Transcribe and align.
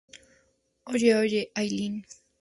Oye, 0.87 1.13
Oye, 1.15 1.51
Helen. 1.55 2.03